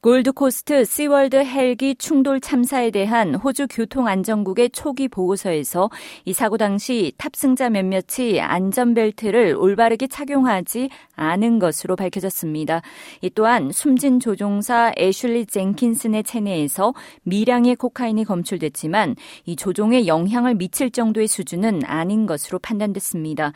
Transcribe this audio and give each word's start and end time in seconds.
골드코스트 0.00 0.84
시월드 0.84 1.34
헬기 1.44 1.96
충돌 1.96 2.40
참사에 2.40 2.92
대한 2.92 3.34
호주 3.34 3.66
교통안전국의 3.68 4.70
초기 4.70 5.08
보고서에서 5.08 5.90
이 6.24 6.32
사고 6.32 6.56
당시 6.56 7.12
탑승자 7.18 7.68
몇몇이 7.70 8.40
안전벨트를 8.40 9.56
올바르게 9.58 10.06
착용하지 10.06 10.90
않은 11.16 11.58
것으로 11.58 11.96
밝혀졌습니다. 11.96 12.80
이 13.22 13.30
또한 13.30 13.72
숨진 13.72 14.20
조종사 14.20 14.92
애슐리 14.96 15.46
젠킨슨의 15.46 16.22
체내에서 16.22 16.94
미량의 17.24 17.74
코카인이 17.74 18.22
검출됐지만 18.22 19.16
이 19.46 19.56
조종에 19.56 20.06
영향을 20.06 20.54
미칠 20.54 20.92
정도의 20.92 21.26
수준은 21.26 21.80
아닌 21.84 22.26
것으로 22.26 22.60
판단됐습니다. 22.60 23.52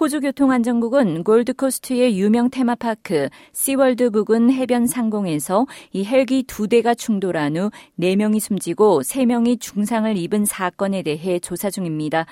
호주 0.00 0.20
교통안전국은 0.20 1.24
골드코스트의 1.24 2.18
유명 2.18 2.48
테마파크 2.48 3.28
시월드 3.52 4.08
부근 4.08 4.50
해변 4.50 4.86
상공에서 4.86 5.66
이 5.92 6.04
헬기 6.04 6.42
두 6.42 6.68
대가 6.68 6.94
충돌한 6.94 7.56
후 7.56 7.70
4명이 7.98 8.40
숨지고 8.40 9.02
3명이 9.02 9.60
중상을 9.60 10.16
입은 10.16 10.44
사건에 10.44 11.02
대해 11.02 11.38
조사 11.38 11.70
중입니다. 11.70 12.26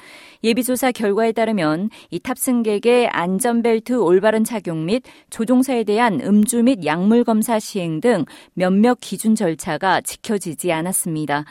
예비조사 0.45 0.93
결과에 0.93 1.33
따르면 1.33 1.91
이 2.11 2.19
탑승객의 2.19 3.09
안전벨트 3.09 3.95
올바른 3.95 4.45
착용 4.45 4.87
및 4.87 5.03
조종사에 5.31 5.85
대한 5.85 6.21
음주 6.21 6.63
및 6.63 6.85
약물 6.85 7.25
검사 7.25 7.59
시행 7.59 8.01
등 8.01 8.25
몇몇 8.55 8.99
기준 9.01 9.35
절차가 9.35 10.01
지켜지지 10.01 10.73
않았습니다. 10.73 11.45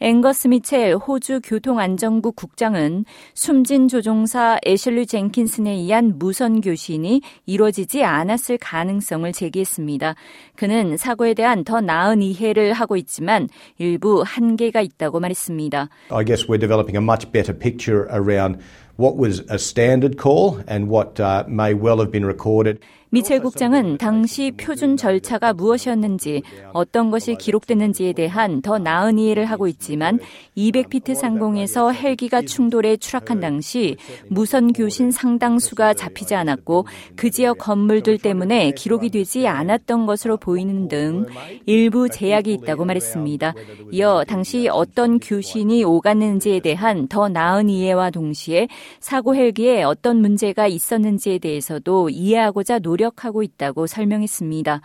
앵거스 0.00 0.48
미첼 0.48 0.96
호주 0.96 1.40
교통안전국 1.42 2.36
국장은 2.36 3.04
숨진 3.32 3.88
조종사 3.88 4.58
애슐리 4.66 5.06
젠킨슨에 5.06 5.70
의한 5.70 6.18
무선 6.18 6.60
교신이 6.60 7.22
이루어지지 7.46 8.04
않았을 8.04 8.58
가능성을 8.58 9.32
제기했습니다. 9.32 10.14
그는 10.56 10.96
사고에 10.96 11.32
대한 11.34 11.43
더 11.65 11.81
나은 11.81 12.21
이해를 12.21 12.73
하고 12.73 12.95
있지만 12.95 13.47
일부 13.77 14.23
한계가 14.25 14.81
있다고 14.81 15.19
말했습니다. 15.19 15.89
I 16.11 16.25
guess 16.25 16.47
we're 16.47 16.59
developing 16.59 16.95
a 16.95 17.01
much 17.01 17.31
better 17.31 17.53
picture 17.53 18.07
around 18.11 18.59
what 18.97 19.17
was 19.17 19.43
a 19.49 19.57
standard 19.57 20.17
call 20.17 20.61
and 20.67 20.89
what 20.89 21.19
uh, 21.19 21.43
may 21.47 21.73
well 21.73 21.99
have 21.99 22.11
been 22.11 22.25
recorded. 22.25 22.79
미첼 23.14 23.42
국장은 23.42 23.96
당시 23.96 24.50
표준 24.50 24.96
절차가 24.96 25.52
무엇이었는지 25.52 26.42
어떤 26.72 27.12
것이 27.12 27.36
기록됐는지에 27.36 28.12
대한 28.12 28.60
더 28.60 28.80
나은 28.80 29.20
이해를 29.20 29.44
하고 29.44 29.68
있지만 29.68 30.18
200피트 30.56 31.14
상공에서 31.14 31.92
헬기가 31.92 32.42
충돌해 32.42 32.96
추락한 32.96 33.38
당시 33.38 33.96
무선 34.26 34.72
교신 34.72 35.12
상당수가 35.12 35.94
잡히지 35.94 36.34
않았고 36.34 36.88
그 37.14 37.30
지역 37.30 37.58
건물들 37.58 38.18
때문에 38.18 38.72
기록이 38.72 39.10
되지 39.10 39.46
않았던 39.46 40.06
것으로 40.06 40.36
보이는 40.36 40.88
등 40.88 41.26
일부 41.66 42.08
제약이 42.08 42.52
있다고 42.52 42.84
말했습니다. 42.84 43.54
이어 43.92 44.24
당시 44.26 44.66
어떤 44.68 45.20
교신이 45.20 45.84
오갔는지에 45.84 46.58
대한 46.58 47.06
더 47.06 47.28
나은 47.28 47.68
이해와 47.68 48.10
동시에 48.10 48.66
사고 48.98 49.36
헬기에 49.36 49.84
어떤 49.84 50.20
문제가 50.20 50.66
있었는지에 50.66 51.38
대해서도 51.38 52.10
이해하고자 52.10 52.80
노력 52.80 53.03
노력하고 53.04 53.42
있다고 53.42 53.86
설명했습니다. 53.86 54.80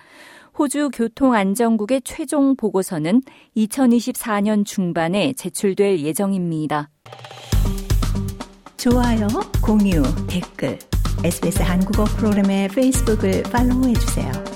호주 0.57 0.89
교통안전국의 0.93 2.01
최종 2.03 2.55
보고서는 2.55 3.21
2024년 3.55 4.65
중반에 4.65 5.33
제출될 5.33 5.99
예정입니다. 5.99 6.89
좋아요, 8.77 9.27
공유, 9.61 10.03
댓글, 10.27 10.79
SBS 11.23 11.61
한국어 11.61 12.05
프로그램의 12.05 12.69
페이스북을 12.69 13.43
팔로우해 13.43 13.93
주세요. 13.93 14.48